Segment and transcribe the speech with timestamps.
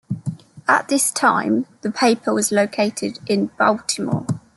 [0.67, 4.25] At this time, the paper was located in Baltimore.